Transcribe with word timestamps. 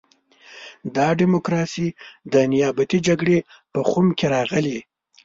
دا 0.95 1.07
ډیموکراسي 1.19 1.87
د 2.33 2.35
نیابتي 2.51 2.99
جګړې 3.07 3.37
په 3.73 3.79
خُم 3.89 4.07
کې 4.17 4.25
راغلې. 4.35 4.79